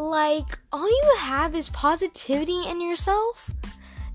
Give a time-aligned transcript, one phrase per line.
[0.00, 3.50] Like, all you have is positivity in yourself,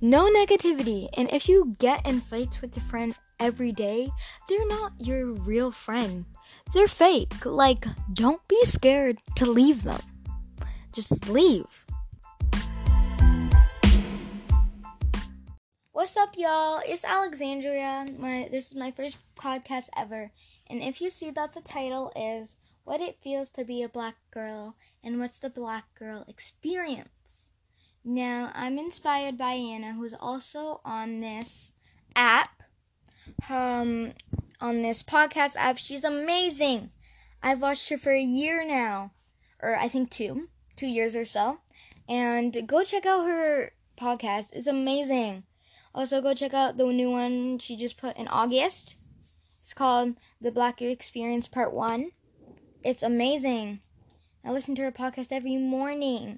[0.01, 1.09] no negativity.
[1.13, 4.09] And if you get in fights with your friend every day,
[4.49, 6.25] they're not your real friend.
[6.73, 7.45] They're fake.
[7.45, 10.01] Like, don't be scared to leave them.
[10.91, 11.85] Just leave.
[15.91, 16.81] What's up, y'all?
[16.83, 18.07] It's Alexandria.
[18.17, 20.31] My this is my first podcast ever,
[20.67, 24.15] and if you see that the title is "What It Feels to Be a Black
[24.31, 27.49] Girl" and "What's the Black Girl Experience,"
[28.03, 31.73] now I'm inspired by Anna, who's also on this
[32.15, 32.63] app,
[33.49, 34.13] um,
[34.61, 35.77] on this podcast app.
[35.77, 36.91] She's amazing.
[37.43, 39.11] I've watched her for a year now,
[39.61, 41.59] or I think two, two years or so,
[42.07, 44.47] and go check out her podcast.
[44.53, 45.43] It's amazing.
[45.93, 48.95] Also, go check out the new one she just put in August.
[49.61, 52.11] It's called The Black Experience Part 1.
[52.85, 53.79] It's amazing.
[54.43, 56.37] I listen to her podcast every morning.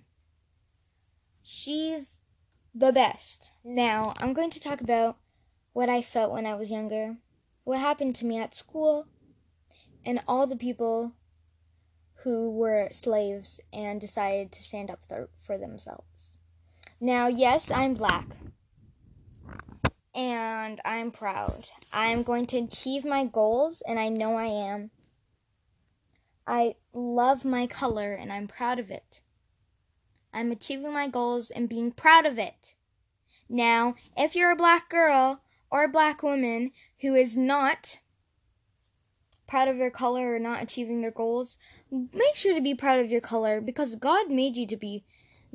[1.44, 2.22] She's
[2.73, 3.50] the best.
[3.66, 5.18] Now, I'm going to talk about
[5.73, 7.18] what I felt when I was younger,
[7.66, 9.08] what happened to me at school,
[10.06, 11.12] and all the people
[12.23, 15.02] who were slaves and decided to stand up
[15.42, 16.38] for themselves.
[17.02, 18.38] Now, yes, I'm black
[20.16, 21.68] and I'm proud.
[21.92, 24.92] I'm going to achieve my goals, and I know I am.
[26.48, 29.22] I love my color, and I'm proud of it.
[30.34, 32.76] I'm achieving my goals and being proud of it.
[33.50, 38.00] Now, if you're a black girl or a black woman who is not
[39.48, 41.58] proud of their color or not achieving their goals,
[41.92, 45.06] make sure to be proud of your color because God made you to be.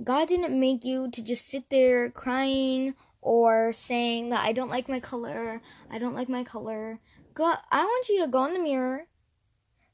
[0.03, 4.89] God didn't make you to just sit there crying or saying that I don't like
[4.89, 6.98] my color, I don't like my color.
[7.35, 9.07] Go I want you to go in the mirror,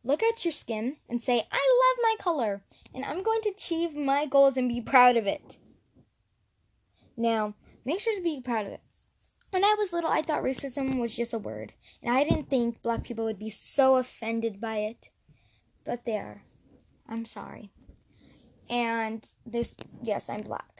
[0.08, 3.94] look at your skin and say, "I love my color and I'm going to achieve
[3.94, 5.58] my goals and be proud of it."
[7.16, 7.54] Now,
[7.84, 8.80] make sure to be proud of it.
[9.50, 12.82] When I was little, I thought racism was just a word, and I didn't think
[12.82, 15.10] black people would be so offended by it.
[15.84, 16.42] But they are.
[17.08, 17.70] I'm sorry.
[18.68, 20.78] And this, yes, I'm black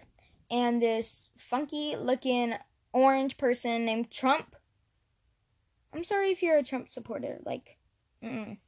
[0.51, 2.55] and this funky looking
[2.93, 4.57] orange person named Trump.
[5.93, 7.39] I'm sorry if you're a Trump supporter.
[7.45, 7.79] Like,
[8.23, 8.59] mm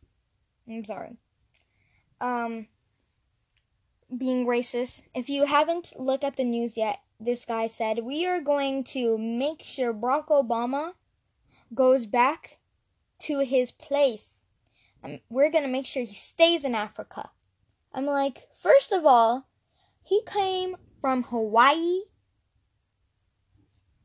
[0.70, 1.16] I'm sorry.
[2.20, 2.68] Um,
[4.16, 5.02] being racist.
[5.14, 9.18] If you haven't looked at the news yet, this guy said, We are going to
[9.18, 10.92] make sure Barack Obama
[11.74, 12.58] goes back
[13.20, 14.42] to his place.
[15.02, 17.30] Um, we're going to make sure he stays in Africa.
[17.92, 19.48] I'm like, first of all,
[20.02, 22.02] he came from Hawaii.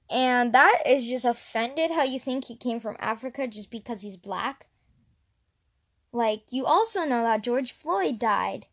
[0.09, 4.17] And that is just offended how you think he came from Africa just because he's
[4.17, 4.67] black.
[6.15, 8.67] Like, you also know that George Floyd died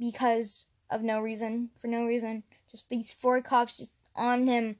[0.00, 2.42] because of no reason, for no reason.
[2.68, 4.74] Just these four cops just on him.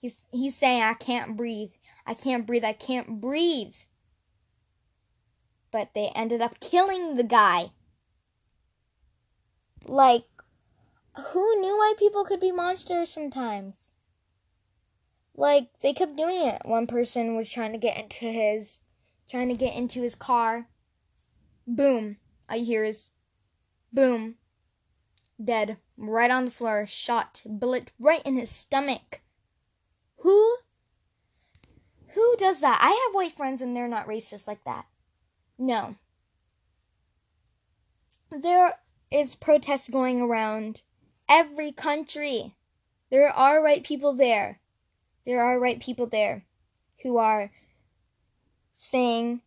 [0.00, 1.70] He's he's saying I can't breathe.
[2.04, 2.64] I can't breathe.
[2.64, 3.76] I can't breathe.
[5.70, 7.70] But they ended up killing the guy.
[9.86, 10.24] Like
[11.28, 13.92] who knew white people could be monsters sometimes?
[15.36, 16.62] Like they kept doing it.
[16.64, 18.80] One person was trying to get into his
[19.30, 20.66] trying to get into his car.
[21.66, 22.16] Boom.
[22.48, 23.10] I hear his
[23.92, 24.36] boom.
[25.42, 25.78] Dead.
[25.96, 26.86] Right on the floor.
[26.86, 27.42] Shot.
[27.46, 29.20] Bullet right in his stomach.
[30.18, 30.56] Who
[32.14, 32.78] who does that?
[32.82, 34.86] I have white friends and they're not racist like that.
[35.58, 35.96] No.
[38.30, 38.74] There
[39.10, 40.82] is protests going around
[41.28, 42.54] every country.
[43.10, 44.60] There are white people there.
[45.24, 46.44] There are white people there
[47.02, 47.50] who are
[48.72, 49.42] saying,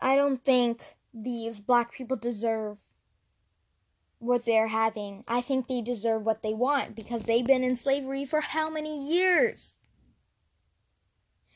[0.00, 0.82] I don't think
[1.12, 2.78] these black people deserve
[4.18, 5.24] what they're having.
[5.26, 9.12] I think they deserve what they want because they've been in slavery for how many
[9.12, 9.76] years?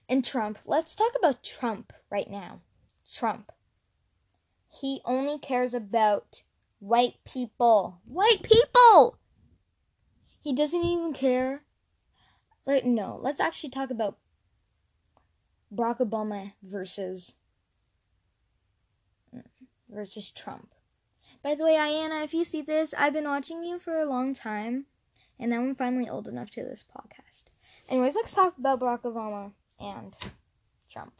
[0.09, 2.61] And Trump, let's talk about Trump right now.
[3.11, 3.53] Trump.
[4.69, 6.43] He only cares about
[6.83, 8.01] White people.
[8.05, 9.17] White people!
[10.41, 11.63] He doesn't even care.
[12.67, 14.19] Like, no, let's actually talk about
[15.73, 17.35] Barack Obama versus
[19.93, 20.75] versus Trump.
[21.43, 24.35] By the way, Ayanna, if you see this, I've been watching you for a long
[24.35, 24.87] time,
[25.39, 27.45] and now I'm finally old enough to this podcast.
[27.89, 30.17] Anyways, let's talk about Barack Obama and
[30.89, 31.15] Trump.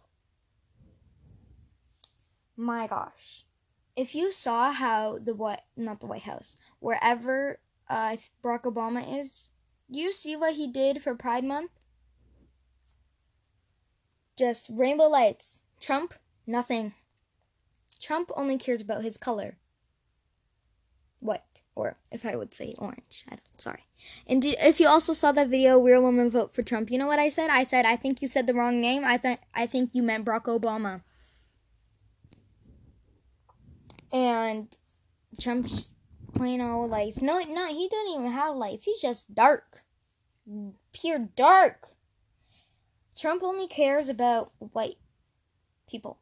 [2.57, 3.45] My gosh
[3.97, 9.51] if you saw how the what not the White House wherever uh, Barack Obama is,
[9.89, 11.71] you see what he did for Pride Month?
[14.37, 15.63] Just rainbow lights.
[15.81, 16.15] Trump,
[16.47, 16.95] nothing.
[18.13, 19.57] Trump only cares about his color.
[21.19, 21.47] What?
[21.75, 23.25] or if I would say orange.
[23.27, 23.59] I don't.
[23.59, 23.87] Sorry.
[24.27, 27.07] And do, if you also saw that video, "Real Women Vote for Trump," you know
[27.07, 27.49] what I said?
[27.49, 29.03] I said I think you said the wrong name.
[29.03, 31.01] I think I think you meant Barack Obama.
[34.13, 34.77] And
[35.41, 35.93] Trump's
[36.35, 37.23] plain old lights.
[37.23, 38.85] No, no, he doesn't even have lights.
[38.85, 39.85] He's just dark,
[40.93, 41.89] pure dark.
[43.17, 44.99] Trump only cares about white
[45.89, 46.19] people.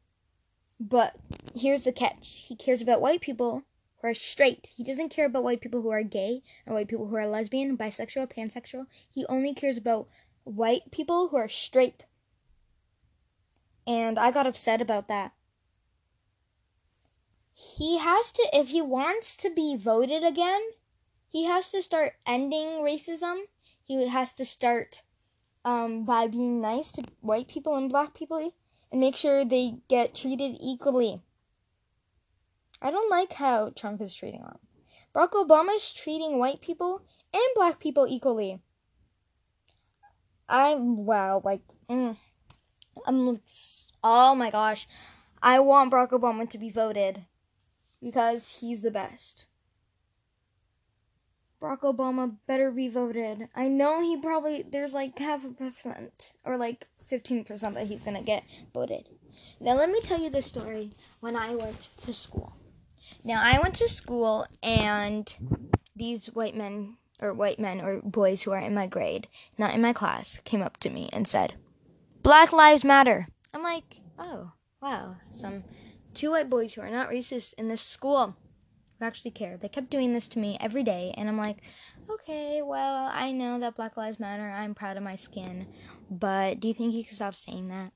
[0.80, 1.14] But
[1.54, 3.64] here's the catch: he cares about white people
[4.00, 4.70] who are straight.
[4.74, 7.76] He doesn't care about white people who are gay or white people who are lesbian,
[7.76, 8.86] bisexual, pansexual.
[9.14, 10.08] He only cares about
[10.44, 12.06] white people who are straight.
[13.86, 15.32] And I got upset about that.
[17.52, 20.62] He has to, if he wants to be voted again,
[21.28, 23.40] he has to start ending racism.
[23.82, 25.02] He has to start
[25.64, 28.54] um, by being nice to white people and black people
[28.90, 31.22] and make sure they get treated equally.
[32.82, 34.58] I don't like how Trump is treating them.
[35.14, 37.02] Barack Obama is treating white people
[37.32, 38.60] and black people equally.
[40.48, 42.16] I'm wow, like, mm,
[43.06, 43.40] I'm,
[44.02, 44.88] oh my gosh,
[45.42, 47.24] I want Barack Obama to be voted
[48.02, 49.46] because he's the best.
[51.62, 53.48] Barack Obama better be voted.
[53.54, 58.22] I know he probably there's like half a percent or like 15% that he's gonna
[58.22, 59.08] get voted.
[59.58, 62.56] Now let me tell you the story when I went to school.
[63.24, 65.36] Now I went to school and
[65.94, 69.28] these white men or white men or boys who are in my grade,
[69.58, 71.54] not in my class, came up to me and said,
[72.22, 75.64] "Black lives matter." I'm like, "Oh, wow." Some
[76.14, 78.36] two white boys who are not racist in this school
[78.98, 79.56] who actually care.
[79.56, 81.58] They kept doing this to me every day and I'm like,
[82.08, 84.50] "Okay, well, I know that Black lives matter.
[84.50, 85.66] I'm proud of my skin,
[86.10, 87.92] but do you think you could stop saying that?"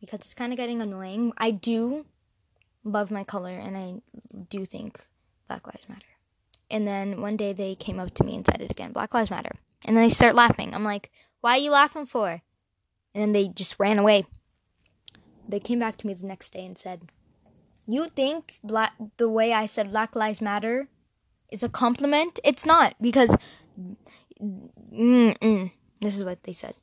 [0.00, 1.32] Because it's kind of getting annoying.
[1.38, 2.04] I do
[2.84, 4.02] love my color and I
[4.50, 5.00] do think
[5.48, 6.04] Black Lives Matter.
[6.70, 9.30] And then one day they came up to me and said it again Black Lives
[9.30, 9.56] Matter.
[9.84, 10.74] And then they start laughing.
[10.74, 11.10] I'm like,
[11.40, 12.42] why are you laughing for?
[13.14, 14.26] And then they just ran away.
[15.48, 17.02] They came back to me the next day and said,
[17.86, 20.88] You think black, the way I said Black Lives Matter
[21.50, 22.40] is a compliment?
[22.42, 23.36] It's not, because.
[24.42, 25.70] Mm-mm.
[26.00, 26.74] This is what they said.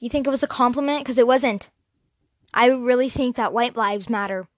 [0.00, 1.04] You think it was a compliment?
[1.04, 1.70] Because it wasn't.
[2.52, 4.48] I really think that white lives matter.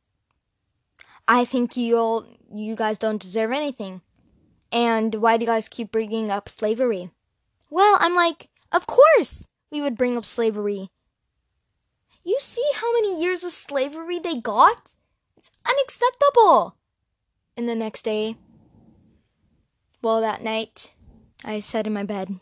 [1.29, 4.01] I think you'll you guys don't deserve anything.
[4.71, 7.11] And why do you guys keep bringing up slavery?
[7.69, 10.91] Well, I'm like, of course we would bring up slavery.
[12.25, 14.93] You see how many years of slavery they got?
[15.37, 16.77] It's unacceptable.
[17.57, 18.37] And the next day,
[20.01, 20.93] well, that night,
[21.45, 22.39] I sat in my bed,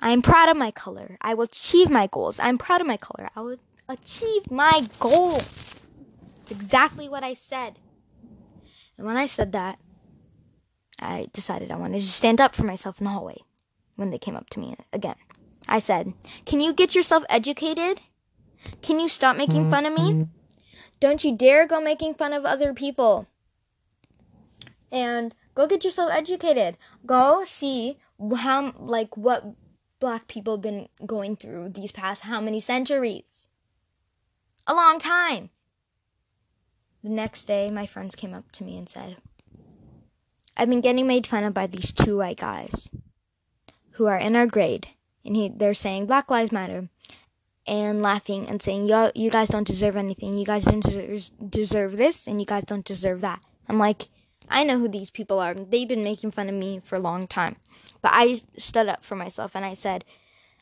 [0.00, 1.16] I am proud of my color.
[1.20, 2.38] I will achieve my goals.
[2.38, 3.28] I'm proud of my color.
[3.34, 3.58] I will
[3.88, 5.44] achieve my goals.
[6.42, 7.78] It's exactly what I said.
[8.96, 9.78] And when I said that,
[11.00, 13.38] I decided I wanted to stand up for myself in the hallway
[13.96, 15.14] when they came up to me again.
[15.68, 16.14] I said,
[16.44, 18.00] Can you get yourself educated?
[18.82, 20.12] Can you stop making fun of me?
[20.12, 20.22] Mm-hmm.
[21.00, 23.28] Don't you dare go making fun of other people.
[24.90, 26.76] And go get yourself educated.
[27.06, 27.98] Go see
[28.36, 29.44] how, like, what
[30.00, 33.48] black people been going through these past how many centuries?
[34.66, 35.50] A long time.
[37.02, 39.16] The next day, my friends came up to me and said,
[40.56, 42.90] I've been getting made fun of by these two white guys
[43.92, 44.88] who are in our grade,
[45.24, 46.88] and he, they're saying Black Lives Matter
[47.66, 50.36] and laughing and saying, you, you guys don't deserve anything.
[50.36, 50.80] You guys don't
[51.50, 53.40] deserve this, and you guys don't deserve that.
[53.68, 54.08] I'm like,
[54.50, 55.54] I know who these people are.
[55.54, 57.56] They've been making fun of me for a long time.
[58.00, 60.04] But I stood up for myself and I said,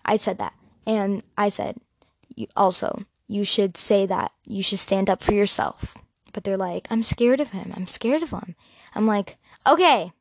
[0.05, 0.55] I said that.
[0.87, 1.79] And I said,
[2.35, 4.33] you also, you should say that.
[4.45, 5.97] You should stand up for yourself
[6.37, 7.73] but they're like, I'm scared of him.
[7.75, 8.57] I'm scared of him.
[8.95, 10.13] I'm like, okay,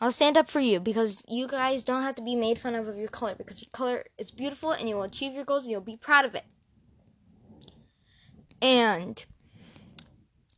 [0.00, 2.86] I'll stand up for you because you guys don't have to be made fun of
[2.86, 5.72] of your color because your color is beautiful and you will achieve your goals and
[5.72, 6.44] you'll be proud of it.
[8.62, 9.24] And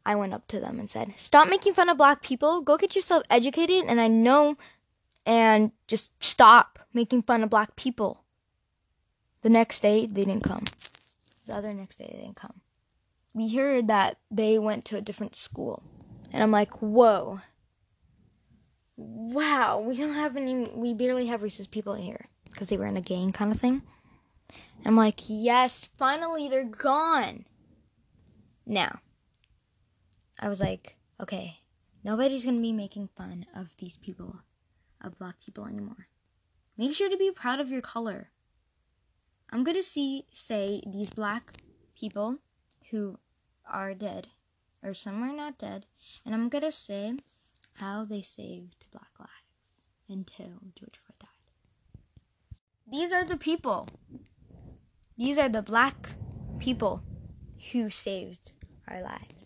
[0.05, 2.63] I went up to them and said, Stop making fun of black people.
[2.63, 3.85] Go get yourself educated.
[3.87, 4.57] And I know,
[5.27, 8.25] and just stop making fun of black people.
[9.43, 10.65] The next day, they didn't come.
[11.47, 12.61] The other next day, they didn't come
[13.35, 15.83] we heard that they went to a different school.
[16.33, 17.41] And I'm like, whoa.
[18.97, 22.97] Wow, we don't have any, we barely have racist people here because they were in
[22.97, 23.83] a gang kind of thing.
[24.85, 27.45] I'm like, yes, finally they're gone.
[28.67, 29.01] Now,
[30.41, 31.61] I was like, okay,
[32.03, 34.37] nobody's gonna be making fun of these people,
[35.03, 36.09] of black people anymore.
[36.79, 38.31] Make sure to be proud of your color.
[39.51, 41.59] I'm gonna see, say, these black
[41.95, 42.39] people
[42.91, 43.19] who
[43.71, 44.29] are dead,
[44.83, 45.85] or some are not dead,
[46.25, 47.13] and I'm gonna say
[47.75, 49.29] how they saved Black lives.
[50.09, 51.29] until George Floyd died.
[52.91, 53.89] These are the people.
[55.17, 56.17] These are the black
[56.59, 57.03] people
[57.71, 58.53] who saved
[58.89, 59.40] our lives.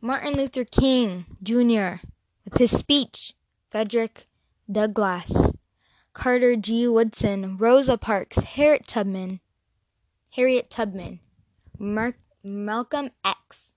[0.00, 2.06] Martin Luther King Jr.
[2.44, 3.34] with his speech,
[3.68, 4.28] Frederick
[4.70, 5.50] Douglass,
[6.12, 6.86] Carter G.
[6.86, 9.40] Woodson, Rosa Parks, Harriet Tubman,
[10.30, 11.18] Harriet Tubman,
[11.78, 13.72] Mark, Malcolm X,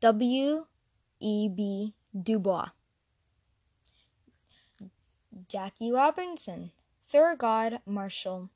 [0.00, 0.66] W.
[1.20, 1.48] E.
[1.48, 1.94] B.
[2.20, 2.70] Du Bois,
[5.48, 6.72] Jackie Robinson,
[7.12, 8.50] Thurgood Marshall,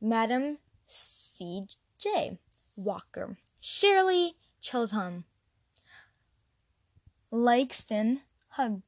[0.00, 0.58] Madam
[0.88, 1.66] C.
[1.98, 2.38] J.
[2.74, 5.24] Walker, Shirley Chisholm,
[7.30, 8.20] Langston
[8.50, 8.82] Hug,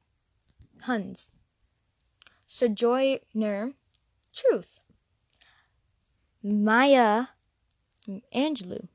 [0.85, 1.29] Hughes,
[2.47, 3.73] Sojourner
[4.33, 4.79] Truth,
[6.41, 7.27] Maya
[8.33, 8.87] Angelou,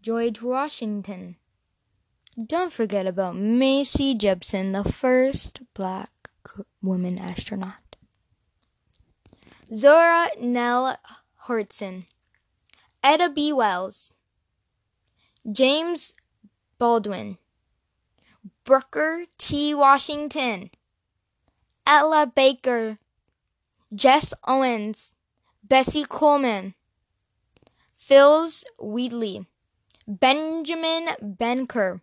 [0.00, 1.36] George Washington.
[2.46, 6.10] Don't forget about Maisie Jepson, the first black
[6.80, 7.96] woman astronaut.
[9.74, 10.96] Zora Neale
[11.46, 12.06] Hurston,
[13.02, 13.52] Etta B.
[13.52, 14.12] Wells,
[15.50, 16.14] James
[16.78, 17.38] Baldwin,
[18.68, 19.72] Booker T.
[19.72, 20.68] Washington,
[21.86, 22.98] Ella Baker,
[23.94, 25.14] Jess Owens,
[25.64, 26.74] Bessie Coleman,
[27.94, 29.46] Phillis Wheatley,
[30.06, 32.02] Benjamin Benker,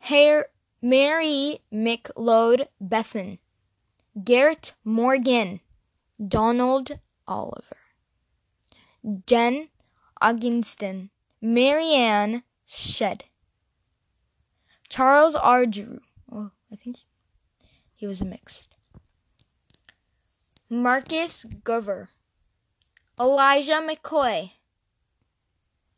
[0.00, 0.48] Her-
[0.82, 3.38] Mary McLeod Bethune,
[4.22, 5.60] Garrett Morgan,
[6.20, 7.78] Donald Oliver,
[9.26, 9.70] Jen
[10.20, 11.08] Augustin,
[11.40, 13.24] Marianne Shedd,
[14.92, 15.64] Charles R.
[15.64, 16.02] Drew.
[16.30, 16.98] Oh, I think
[17.94, 18.74] he was a mixed.
[20.68, 22.08] Marcus Gover,
[23.18, 24.50] Elijah McCoy,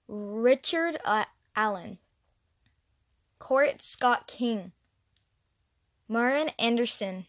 [0.07, 1.25] Richard uh,
[1.57, 1.99] Allen,
[3.41, 4.71] Court Scott King,
[6.09, 7.27] Marian Anderson,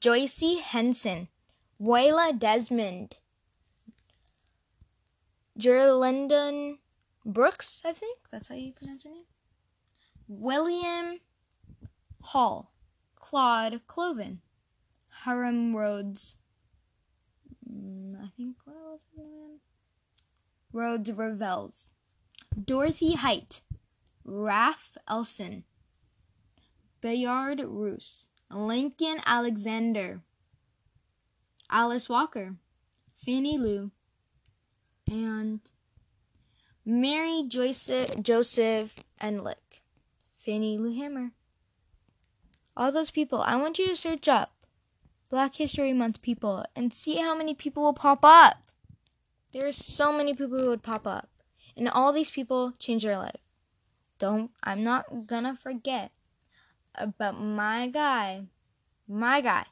[0.00, 1.28] Joyce Henson,
[1.78, 3.18] Wayla Desmond,
[5.58, 6.78] Jerlendon
[7.26, 9.24] Brooks, I think that's how you pronounce her name.
[10.28, 11.20] William
[12.20, 12.72] Hall,
[13.14, 14.40] Claude Cloven,
[15.08, 16.36] Hiram Rhodes,
[17.68, 19.60] mm, I think what was his name?
[20.72, 21.86] Rhodes Revels,
[22.62, 23.60] Dorothy Height,
[24.26, 25.64] Raph Elson,
[27.00, 30.22] Bayard Roos, Lincoln Alexander,
[31.70, 32.56] Alice Walker,
[33.16, 33.90] Fannie Lou,
[35.08, 35.60] and
[36.84, 37.90] Mary Joyce,
[38.20, 39.65] Joseph Enlick,
[40.46, 41.32] Fannie Lou Hamer.
[42.76, 44.52] All those people, I want you to search up
[45.28, 48.58] Black History Month people and see how many people will pop up.
[49.52, 51.30] There are so many people who would pop up,
[51.76, 53.40] and all these people change their life.
[54.20, 56.12] Don't, I'm not gonna forget
[56.94, 58.42] about my guy,
[59.08, 59.64] my guy.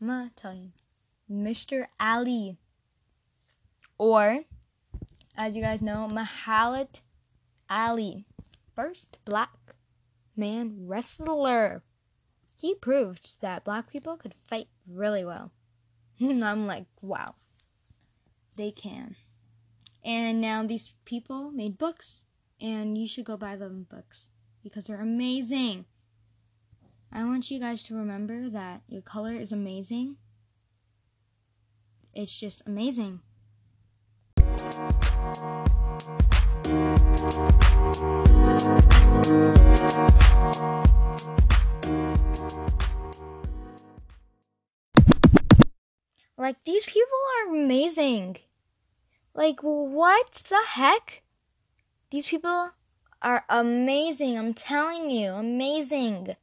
[0.00, 0.70] I'm gonna tell you,
[1.28, 1.86] Mr.
[1.98, 2.58] Ali,
[3.98, 4.44] or
[5.36, 7.00] as you guys know, Mahalat
[7.68, 8.24] Ali,
[8.76, 9.74] first black
[10.36, 11.82] man wrestler.
[12.56, 15.50] He proved that black people could fight really well.
[16.20, 17.34] I'm like, wow,
[18.56, 19.16] they can.
[20.04, 22.24] And now these people made books,
[22.60, 24.30] and you should go buy them books
[24.62, 25.86] because they're amazing.
[27.12, 30.16] I want you guys to remember that your color is amazing.
[32.14, 33.20] It's just amazing.
[46.38, 48.36] Like, these people are amazing.
[49.34, 51.22] Like, what the heck?
[52.10, 52.70] These people
[53.20, 54.38] are amazing.
[54.38, 56.36] I'm telling you, amazing.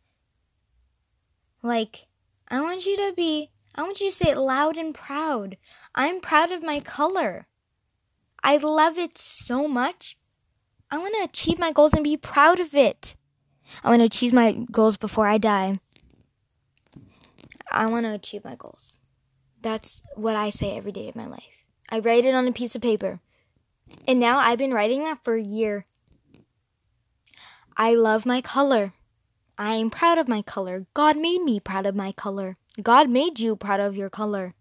[1.61, 2.07] Like,
[2.49, 5.57] I want you to be, I want you to say it loud and proud.
[5.95, 7.47] I'm proud of my color.
[8.43, 10.17] I love it so much.
[10.91, 13.15] I want to achieve my goals and be proud of it.
[13.83, 15.79] I want to achieve my goals before I die.
[17.71, 18.97] I want to achieve my goals.
[19.61, 21.65] That's what I say every day of my life.
[21.89, 23.21] I write it on a piece of paper.
[24.07, 25.85] And now I've been writing that for a year.
[27.77, 28.93] I love my color.
[29.57, 30.85] I am proud of my color.
[30.93, 32.57] God made me proud of my color.
[32.81, 34.53] God made you proud of your color.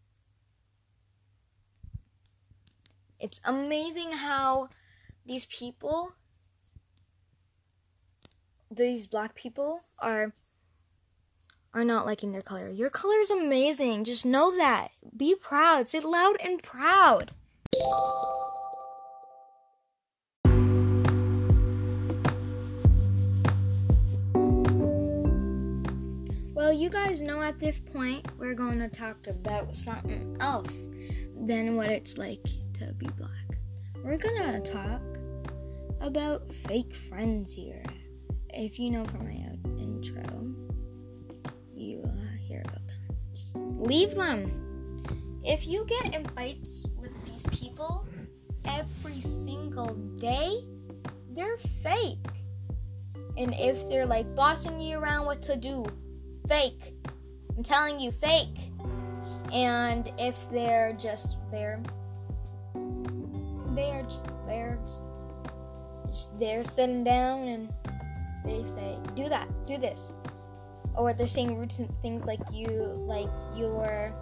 [3.22, 4.68] It's amazing how
[5.24, 6.14] these people,
[8.68, 10.32] these black people, are
[11.72, 12.68] are not liking their color.
[12.68, 14.02] Your color is amazing.
[14.02, 14.88] Just know that.
[15.16, 15.86] Be proud.
[15.86, 17.30] Say loud and proud.
[26.54, 30.88] Well, you guys know at this point we're going to talk about something else
[31.36, 32.44] than what it's like
[32.86, 33.58] to be black.
[34.04, 35.00] We're gonna talk
[36.00, 37.84] about fake friends here.
[38.50, 39.32] If you know from my
[39.78, 40.54] intro,
[41.74, 43.16] you uh, hear about them.
[43.34, 45.38] Just leave them.
[45.44, 48.06] If you get in fights with these people
[48.64, 50.64] every single day,
[51.30, 52.18] they're fake.
[53.36, 55.84] And if they're like bossing you around what to do,
[56.48, 56.94] fake.
[57.56, 58.70] I'm telling you, fake.
[59.52, 61.36] And if they're just
[63.74, 65.02] they're they're just they're just,
[66.08, 67.72] just they're sitting down and
[68.44, 70.14] they say, do that, do this.
[70.94, 72.68] Or they're saying rude things like you
[73.06, 74.14] like you're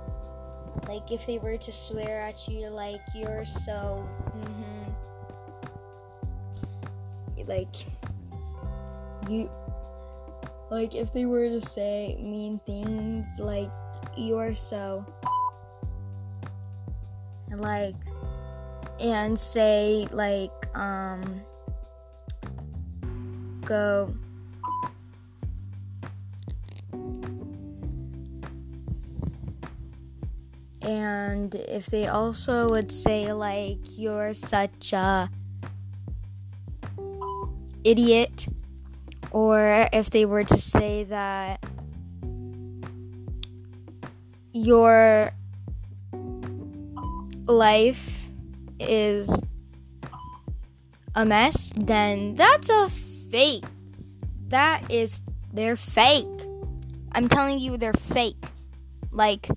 [0.87, 4.92] like if they were to swear at you like you're so mm-hmm,
[7.49, 7.75] like
[9.28, 9.50] you
[10.71, 13.71] like if they were to say mean things like
[14.16, 15.04] you're so
[17.50, 17.97] like
[19.00, 21.40] and say like um
[23.64, 24.14] go
[30.83, 35.30] and if they also would say like you're such a
[37.85, 38.49] idiot
[39.30, 41.64] or if they were to say that
[44.52, 45.30] your
[47.47, 48.29] life
[48.80, 49.30] is
[51.14, 52.90] a mess, then that's a
[53.30, 53.64] fake.
[54.49, 55.20] That is,
[55.52, 56.26] they're fake.
[57.12, 58.44] I'm telling you, they're fake.
[59.10, 59.49] Like,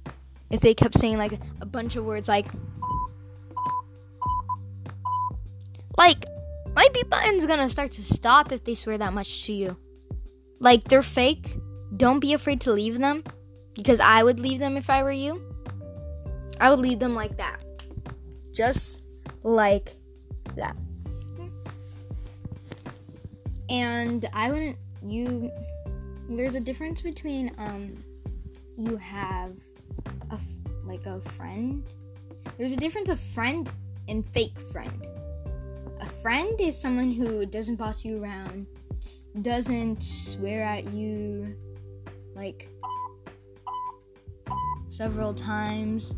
[0.50, 2.48] if they kept saying like a bunch of words like,
[5.98, 6.26] like,
[6.76, 9.78] my beat button's gonna start to stop if they swear that much to you.
[10.60, 11.58] Like, they're fake.
[11.96, 13.24] Don't be afraid to leave them
[13.76, 15.42] because I would leave them if I were you.
[16.60, 17.64] I would leave them like that.
[18.52, 19.03] Just
[19.44, 19.96] like
[20.56, 20.76] that.
[23.70, 25.52] And I wouldn't you
[26.30, 27.96] there's a difference between um
[28.78, 29.54] you have
[30.32, 30.40] a
[30.86, 31.84] like a friend.
[32.58, 33.70] There's a difference of friend
[34.08, 35.08] and fake friend.
[36.00, 38.68] A friend is someone who doesn't boss you around,
[39.42, 41.56] doesn't swear at you
[42.36, 42.68] like
[44.90, 46.16] several times,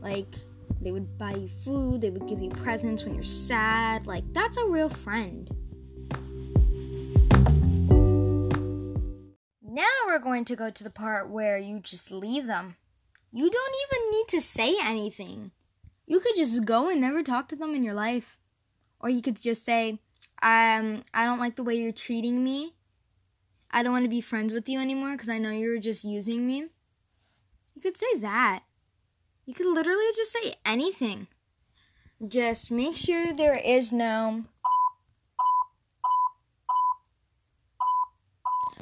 [0.00, 0.34] like
[0.80, 4.06] they would buy you food, they would give you presents when you're sad.
[4.06, 5.50] Like that's a real friend.
[9.62, 12.76] Now we're going to go to the part where you just leave them.
[13.32, 15.52] You don't even need to say anything.
[16.06, 18.38] You could just go and never talk to them in your life.
[18.98, 20.00] Or you could just say,
[20.42, 22.74] um, I don't like the way you're treating me.
[23.70, 26.46] I don't want to be friends with you anymore because I know you're just using
[26.46, 26.68] me.
[27.74, 28.62] You could say that.
[29.48, 31.26] You could literally just say anything.
[32.28, 34.44] Just make sure there is no.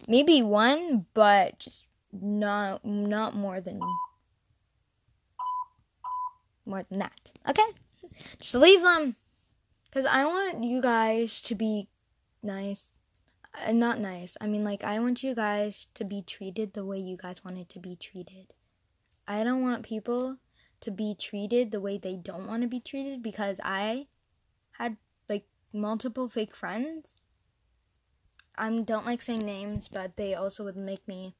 [0.08, 3.78] Maybe one, but just not not more than
[6.66, 7.30] more than that.
[7.48, 7.70] Okay?
[8.40, 9.14] Just leave them.
[9.84, 11.86] Because I want you guys to be
[12.42, 12.86] nice.
[13.54, 14.36] Uh, not nice.
[14.40, 17.68] I mean, like, I want you guys to be treated the way you guys wanted
[17.68, 18.48] to be treated.
[19.28, 20.38] I don't want people
[20.80, 24.06] to be treated the way they don't want to be treated because I
[24.72, 24.96] had,
[25.28, 27.18] like, multiple fake friends.
[28.56, 31.34] I don't like saying names, but they also would make me.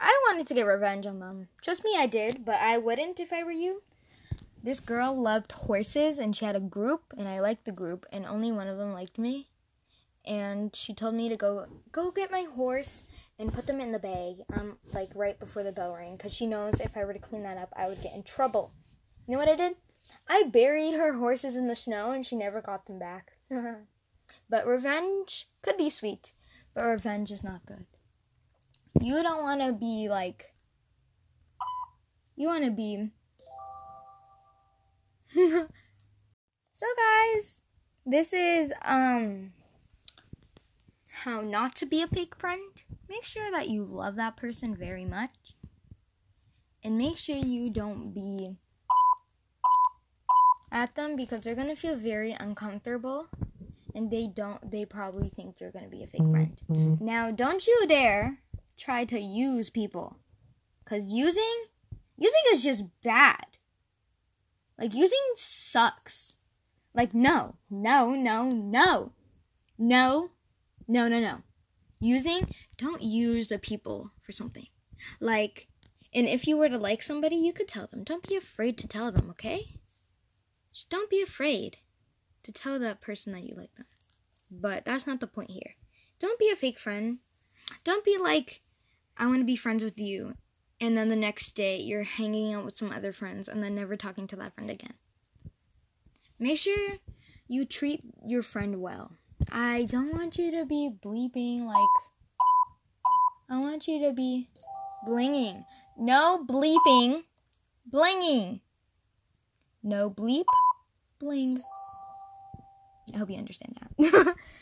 [0.00, 1.48] I wanted to get revenge on them.
[1.62, 3.82] Trust me, I did, but I wouldn't if I were you.
[4.62, 8.26] This girl loved horses and she had a group and I liked the group and
[8.26, 9.48] only one of them liked me.
[10.24, 13.02] And she told me to go go get my horse
[13.40, 16.46] and put them in the bag um like right before the bell rang cuz she
[16.46, 18.72] knows if I were to clean that up I would get in trouble.
[19.26, 19.76] You know what I did?
[20.28, 23.32] I buried her horses in the snow and she never got them back.
[24.48, 26.32] but revenge could be sweet,
[26.74, 27.86] but revenge is not good.
[29.00, 30.54] You don't want to be like
[32.36, 33.10] you want to be
[35.34, 37.60] so guys,
[38.04, 39.52] this is um
[41.24, 42.82] how not to be a fake friend.
[43.10, 45.34] Make sure that you love that person very much.
[46.84, 48.56] And make sure you don't be
[50.70, 53.26] at them because they're going to feel very uncomfortable
[53.96, 56.60] and they don't they probably think you're going to be a fake friend.
[56.70, 57.04] Mm-hmm.
[57.04, 58.38] Now, don't you dare
[58.78, 60.16] try to use people
[60.84, 61.64] cuz using
[62.16, 63.58] using is just bad.
[64.78, 66.36] Like using sucks.
[66.94, 69.12] Like no, no, no, no.
[69.76, 70.30] No,
[70.86, 71.42] no, no, no.
[72.00, 74.66] Using, don't use the people for something.
[75.20, 75.68] Like,
[76.14, 78.04] and if you were to like somebody, you could tell them.
[78.04, 79.76] Don't be afraid to tell them, okay?
[80.72, 81.76] Just don't be afraid
[82.42, 83.86] to tell that person that you like them.
[84.50, 85.74] But that's not the point here.
[86.18, 87.18] Don't be a fake friend.
[87.84, 88.62] Don't be like,
[89.16, 90.34] I want to be friends with you.
[90.80, 93.96] And then the next day you're hanging out with some other friends and then never
[93.96, 94.94] talking to that friend again.
[96.38, 96.98] Make sure
[97.46, 99.12] you treat your friend well.
[99.50, 101.88] I don't want you to be bleeping like.
[103.48, 104.48] I want you to be
[105.06, 105.64] blinging.
[105.98, 107.24] No bleeping,
[107.90, 108.60] blinging.
[109.82, 110.44] No bleep,
[111.18, 111.60] bling.
[113.12, 114.36] I hope you understand that.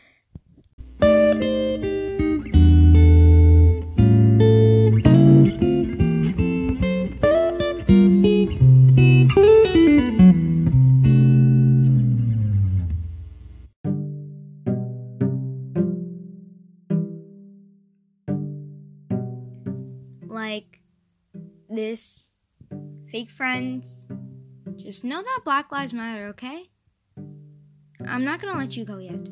[21.89, 22.33] this
[23.11, 24.07] fake friends.
[24.77, 26.69] Just know that black lives matter okay?
[28.07, 29.25] I'm not gonna let you go yet.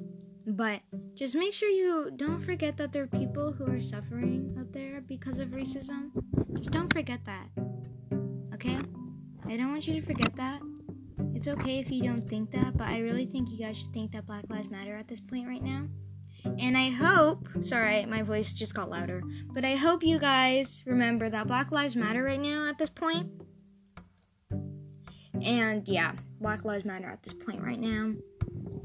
[0.47, 0.81] But
[1.14, 5.03] just make sure you don't forget that there are people who are suffering out there
[5.03, 6.12] because of racism.
[6.57, 7.49] Just don't forget that
[8.55, 8.79] okay?
[9.45, 10.62] I don't want you to forget that.
[11.35, 14.12] It's okay if you don't think that but i really think you guys should think
[14.12, 15.87] that black lives matter at this point right now
[16.59, 21.29] and I hope, sorry, my voice just got louder, but I hope you guys remember
[21.31, 23.31] that Black Lives Matter right now at this point.
[25.43, 28.15] And yeah, Black Lives Matter at this point right now.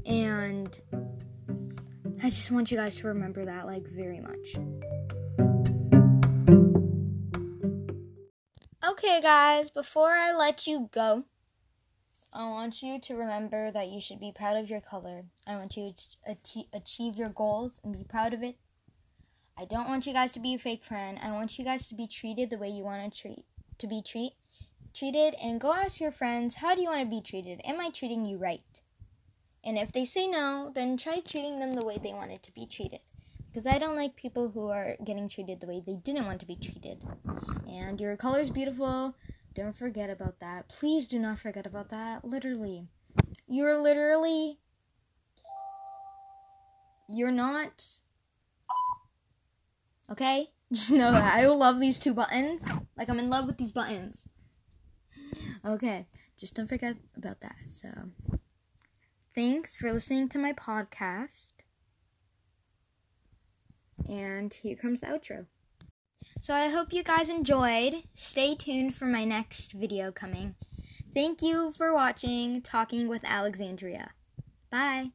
[0.05, 0.69] And
[2.23, 4.55] I just want you guys to remember that, like, very much.
[8.87, 11.23] Okay, guys, before I let you go,
[12.33, 15.25] I want you to remember that you should be proud of your color.
[15.45, 18.55] I want you to achieve your goals and be proud of it.
[19.57, 21.19] I don't want you guys to be a fake friend.
[21.21, 23.45] I want you guys to be treated the way you want to treat
[23.79, 24.33] to be treat
[24.93, 27.61] treated and go ask your friends, how do you want to be treated?
[27.63, 28.61] Am I treating you right?
[29.63, 32.65] And if they say no, then try treating them the way they wanted to be
[32.65, 32.99] treated.
[33.47, 36.45] Because I don't like people who are getting treated the way they didn't want to
[36.45, 37.03] be treated.
[37.67, 39.15] And your color is beautiful.
[39.53, 40.69] Don't forget about that.
[40.69, 42.23] Please do not forget about that.
[42.23, 42.87] Literally.
[43.47, 44.59] You're literally.
[47.09, 47.85] You're not.
[50.09, 50.51] Okay?
[50.71, 51.35] Just know that.
[51.37, 52.63] I love these two buttons.
[52.97, 54.25] Like, I'm in love with these buttons.
[55.65, 56.07] Okay.
[56.37, 57.55] Just don't forget about that.
[57.65, 57.89] So,
[59.35, 61.51] thanks for listening to my podcast.
[64.07, 65.45] And here comes the outro.
[66.41, 68.01] So I hope you guys enjoyed.
[68.15, 70.55] Stay tuned for my next video coming.
[71.13, 74.09] Thank you for watching Talking with Alexandria.
[74.71, 75.11] Bye.